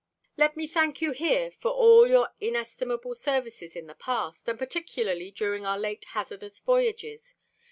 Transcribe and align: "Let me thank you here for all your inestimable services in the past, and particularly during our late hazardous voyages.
"Let 0.35 0.57
me 0.57 0.65
thank 0.65 0.99
you 1.03 1.11
here 1.11 1.51
for 1.51 1.69
all 1.69 2.07
your 2.07 2.29
inestimable 2.39 3.13
services 3.13 3.75
in 3.75 3.85
the 3.85 3.93
past, 3.93 4.47
and 4.49 4.57
particularly 4.57 5.29
during 5.29 5.63
our 5.63 5.77
late 5.77 6.05
hazardous 6.05 6.59
voyages. 6.59 7.35